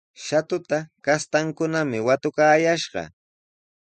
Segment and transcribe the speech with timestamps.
[0.25, 3.01] Shatuta kastankunami watukayashqa.